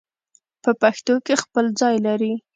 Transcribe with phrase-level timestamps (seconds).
[0.63, 2.33] په پښتو کې خپل ځای لري